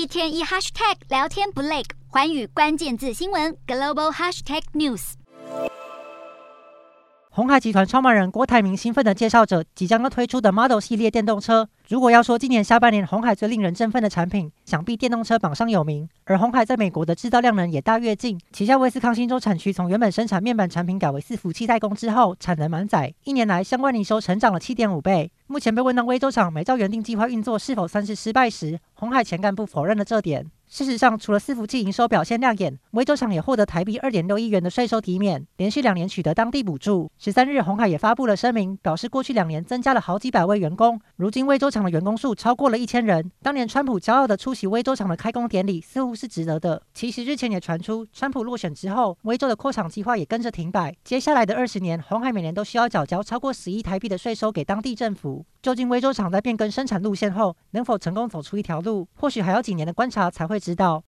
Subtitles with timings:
[0.00, 5.12] 一天一 hashtag 聊天不累，寰宇关键字新闻 global hashtag news。
[7.28, 11.68] 鸿海集团创办人郭台铭兴奋地介绍着即将要推出的 Model 系列电动车。
[11.90, 16.08] 如果要说今年下半年红海最令人振奋的产品，想必电动车榜上有名。
[16.22, 25.32] 而红海在美国的制造量能也大跃进，旗下威斯康星州产区从原本生产面板产品改为伺服器代工之后，产能满载，一年来相关营收成长了七点五倍。
[25.48, 30.48] 目前被问到威州厂没照原定计划运作是否算是失败时，红海前干部否认了这点。
[30.68, 37.10] 事实上，除了伺服器营收表现亮眼，威州厂也获得台币二点六亿元的税收抵免，连续两年取得当地补助。
[37.18, 43.30] 十三日，红海也发布了声明，表示过去两年增加了好几百位员工，如今威州厂的员工数超过了一千人。
[43.42, 46.82] 当年川普骄傲地出席威州厂的开工典礼，似乎是值得的。
[46.94, 50.94] 其实日前也传出，川普落选之后，威州的扩厂计划也跟着停摆。
[51.04, 55.44] 接下来的二十年，鸿海每年都需要缴交超过十亿台币的税收给当地政府。
[55.62, 60.98] 究竟威州厂在变更生产路线后，能否成功走出一条路，或许还要几年的观察才会知道。